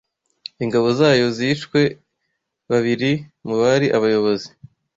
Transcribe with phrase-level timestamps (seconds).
[0.63, 1.79] ingabo zayo yishwe,
[2.69, 3.11] babiri
[3.45, 4.49] mu bari abayobozi